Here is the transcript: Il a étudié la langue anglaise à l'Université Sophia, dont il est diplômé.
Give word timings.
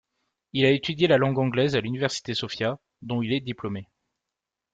Il 0.53 0.65
a 0.65 0.71
étudié 0.71 1.07
la 1.07 1.19
langue 1.19 1.37
anglaise 1.37 1.75
à 1.75 1.79
l'Université 1.79 2.33
Sophia, 2.33 2.79
dont 3.03 3.21
il 3.21 3.33
est 3.33 3.39
diplômé. 3.39 3.87